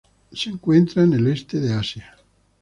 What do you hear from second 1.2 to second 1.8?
este de